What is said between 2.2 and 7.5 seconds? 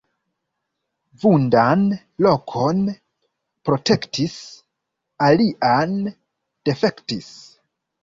lokon protektis, alian difektis.